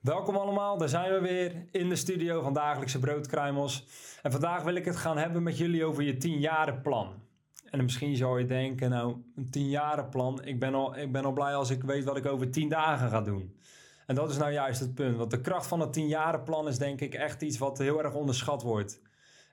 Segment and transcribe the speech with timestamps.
[0.00, 3.86] Welkom allemaal, daar zijn we weer in de studio van Dagelijkse Broodkruimels.
[4.22, 6.48] En vandaag wil ik het gaan hebben met jullie over je 10
[6.82, 7.22] plan.
[7.64, 11.32] En misschien zou je denken, nou, een 10 plan, ik ben, al, ik ben al
[11.32, 13.56] blij als ik weet wat ik over 10 dagen ga doen.
[14.06, 16.78] En dat is nou juist het punt, want de kracht van het 10 plan is
[16.78, 19.02] denk ik echt iets wat heel erg onderschat wordt.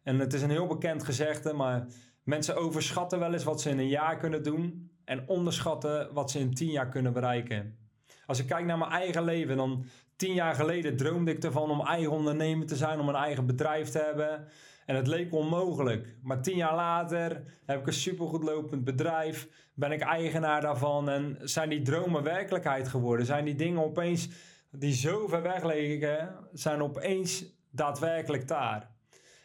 [0.04, 1.88] En het is een heel bekend gezegde, maar
[2.24, 6.40] mensen overschatten wel eens wat ze in een jaar kunnen doen en onderschatten wat ze
[6.40, 7.78] in 10 jaar kunnen bereiken.
[8.26, 9.86] Als ik kijk naar mijn eigen leven, dan
[10.18, 13.90] tien jaar geleden droomde ik ervan om eigen ondernemer te zijn, om een eigen bedrijf
[13.90, 14.48] te hebben.
[14.86, 16.16] En het leek onmogelijk.
[16.22, 21.38] Maar tien jaar later heb ik een supergoed lopend bedrijf, ben ik eigenaar daarvan en
[21.42, 23.26] zijn die dromen werkelijkheid geworden?
[23.26, 24.30] Zijn die dingen opeens
[24.72, 28.96] die zo ver weg liggen, zijn opeens daadwerkelijk daar?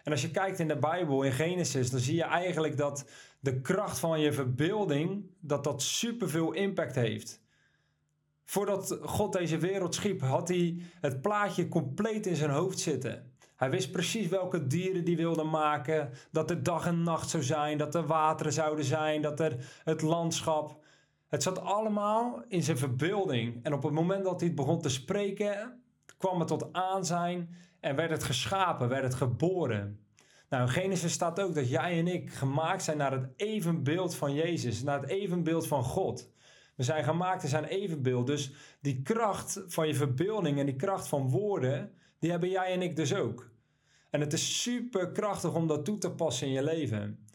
[0.02, 3.10] En als je kijkt in de Bijbel, in Genesis, dan zie je eigenlijk dat
[3.40, 7.41] de kracht van je verbeelding, dat dat superveel impact heeft.
[8.52, 13.32] Voordat God deze wereld schiep, had hij het plaatje compleet in zijn hoofd zitten.
[13.56, 17.78] Hij wist precies welke dieren die wilde maken, dat er dag en nacht zou zijn,
[17.78, 20.84] dat er wateren zouden zijn, dat er het landschap.
[21.28, 23.64] Het zat allemaal in zijn verbeelding.
[23.64, 25.82] En op het moment dat hij het begon te spreken,
[26.18, 30.00] kwam het tot aanzijn en werd het geschapen, werd het geboren.
[30.48, 34.34] Nou, in Genesis staat ook dat jij en ik gemaakt zijn naar het evenbeeld van
[34.34, 36.30] Jezus, naar het evenbeeld van God.
[36.74, 38.26] We zijn gemaakt in zijn evenbeeld.
[38.26, 42.82] Dus die kracht van je verbeelding en die kracht van woorden, die hebben jij en
[42.82, 43.50] ik dus ook.
[44.10, 47.26] En het is super krachtig om dat toe te passen in je leven.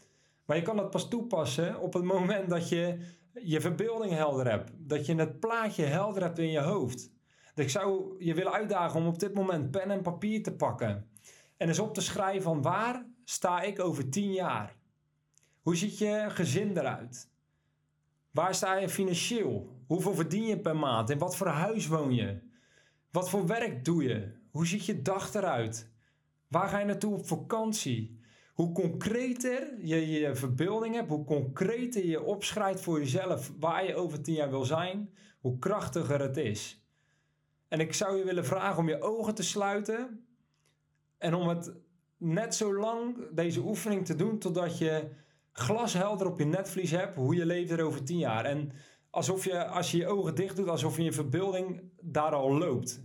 [0.44, 2.98] Maar je kan dat pas toepassen op het moment dat je
[3.32, 4.70] je verbeelding helder hebt.
[4.76, 7.12] Dat je het plaatje helder hebt in je hoofd.
[7.54, 11.10] Dus ik zou je willen uitdagen om op dit moment pen en papier te pakken.
[11.56, 14.76] En eens op te schrijven van waar sta ik over tien jaar?
[15.60, 17.30] Hoe ziet je gezin eruit?
[18.30, 19.82] Waar sta je financieel?
[19.86, 21.10] Hoeveel verdien je per maand?
[21.10, 22.40] In wat voor huis woon je?
[23.10, 24.32] Wat voor werk doe je?
[24.50, 25.90] Hoe ziet je dag eruit?
[26.48, 28.20] Waar ga je naartoe op vakantie?
[28.54, 34.22] Hoe concreter je je verbeelding hebt, hoe concreter je opschrijft voor jezelf waar je over
[34.22, 35.10] tien jaar wil zijn,
[35.40, 36.82] hoe krachtiger het is.
[37.68, 40.26] En ik zou je willen vragen om je ogen te sluiten
[41.18, 41.76] en om het
[42.16, 45.08] net zo lang deze oefening te doen totdat je
[45.58, 48.44] glashelder op je netvlies hebt hoe je leeft er over tien jaar.
[48.44, 48.72] En
[49.10, 53.02] alsof je, als je je ogen dicht doet, alsof je in verbeelding daar al loopt.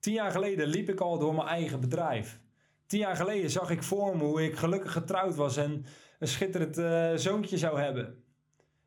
[0.00, 2.40] Tien jaar geleden liep ik al door mijn eigen bedrijf.
[2.86, 5.84] Tien jaar geleden zag ik voor me hoe ik gelukkig getrouwd was en
[6.18, 8.24] een schitterend uh, zoontje zou hebben.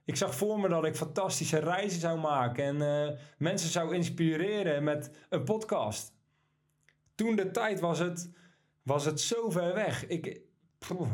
[0.06, 4.84] Ik zag voor me dat ik fantastische reizen zou maken en uh, mensen zou inspireren
[4.84, 6.14] met een podcast.
[7.16, 8.32] Toen de tijd was het,
[8.84, 10.08] was het zo ver weg.
[10.08, 10.42] Ik,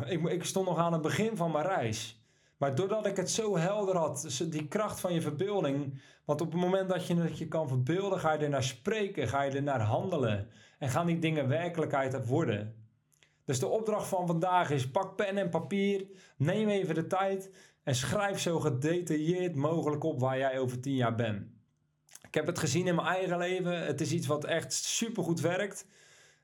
[0.06, 2.24] ik, ik stond nog aan het begin van mijn reis.
[2.58, 6.02] Maar doordat ik het zo helder had, die kracht van je verbeelding.
[6.26, 9.28] Want op het moment dat je het je kan verbeelden, ga je er naar spreken,
[9.28, 10.48] ga je er naar handelen.
[10.80, 12.76] En gaan die dingen werkelijkheid worden.
[13.46, 17.52] Dus de opdracht van vandaag is: pak pen en papier, neem even de tijd
[17.84, 21.48] en schrijf zo gedetailleerd mogelijk op waar jij over tien jaar bent.
[22.28, 23.86] Ik heb het gezien in mijn eigen leven.
[23.86, 25.88] Het is iets wat echt supergoed werkt.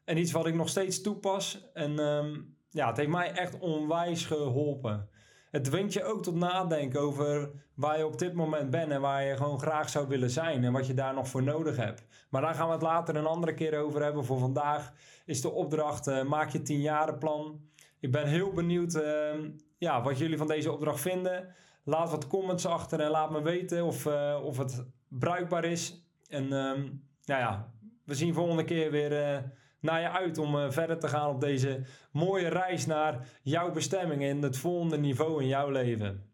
[0.03, 1.69] En iets wat ik nog steeds toepas.
[1.73, 5.09] En um, ja, het heeft mij echt onwijs geholpen.
[5.51, 9.23] Het dwingt je ook tot nadenken over waar je op dit moment bent en waar
[9.23, 12.05] je gewoon graag zou willen zijn en wat je daar nog voor nodig hebt.
[12.29, 14.25] Maar daar gaan we het later een andere keer over hebben.
[14.25, 14.93] Voor vandaag
[15.25, 17.61] is de opdracht: uh, maak je 10 plan.
[17.99, 19.33] Ik ben heel benieuwd uh,
[19.77, 21.55] ja, wat jullie van deze opdracht vinden.
[21.83, 26.05] Laat wat comments achter en laat me weten of, uh, of het bruikbaar is.
[26.27, 27.73] En nou ja,
[28.05, 29.43] we zien volgende keer weer
[29.81, 31.81] naar je uit om uh, verder te gaan op deze
[32.11, 36.30] mooie reis naar jouw bestemming en het volgende niveau in jouw leven.